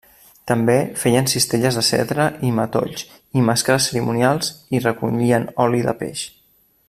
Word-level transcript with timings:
També 0.51 0.77
feien 1.01 1.27
cistelles 1.33 1.77
de 1.79 1.83
cedre 1.89 2.25
i 2.49 2.55
matolls 2.61 3.05
i 3.41 3.45
màscares 3.51 3.91
cerimonials, 3.91 4.51
i 4.79 4.83
recollien 4.89 5.49
oli 5.67 5.87
de 5.91 5.97
peix. 6.03 6.27